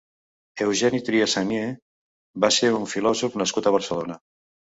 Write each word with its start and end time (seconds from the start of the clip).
Eugeni 0.63 1.01
Trias 1.09 1.35
Sagnier 1.37 1.67
va 2.47 2.51
ser 2.57 2.73
un 2.79 2.89
filòsof 2.95 3.39
nascut 3.45 3.71
a 3.73 3.77
Barcelona. 3.79 4.19